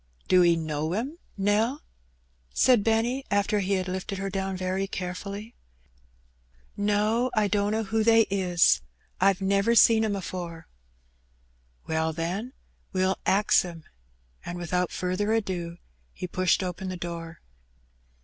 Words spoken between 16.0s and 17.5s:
he pushed open the door.